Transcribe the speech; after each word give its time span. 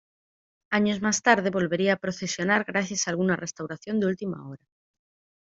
Años 0.71 0.99
más 0.99 1.21
tarde 1.21 1.51
volvería 1.51 1.93
a 1.93 1.97
procesionar 1.97 2.63
gracias 2.63 3.05
a 3.07 3.11
alguna 3.11 3.35
restauración 3.35 3.99
de 3.99 4.07
última 4.07 4.49
hora. 4.49 4.63